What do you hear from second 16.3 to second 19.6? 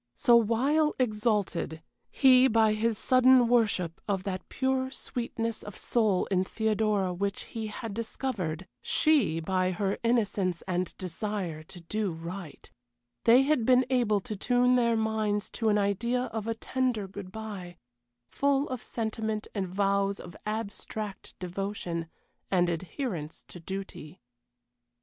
of a tender good bye, full of sentiment